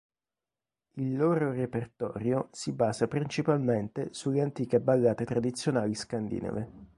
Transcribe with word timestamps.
Il 0.93 1.15
loro 1.15 1.51
repertorio 1.51 2.47
si 2.53 2.71
basa 2.71 3.07
principalmente 3.07 4.07
sulle 4.13 4.41
antiche 4.41 4.79
ballate 4.79 5.25
tradizionali 5.25 5.93
scandinave. 5.93 6.69